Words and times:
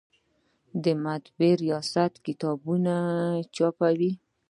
د 0.83 0.85
مطبعې 1.03 1.51
ریاست 1.63 2.11
کتابونه 2.25 2.95
چاپوي؟ 3.55 4.11